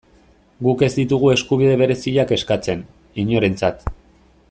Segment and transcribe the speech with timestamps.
[0.67, 2.83] Guk ez ditugu eskubide bereziak eskatzen,
[3.25, 3.87] inorentzat.